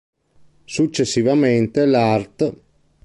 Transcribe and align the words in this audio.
Successivamente, 0.65 1.85
l'art. 1.85 2.55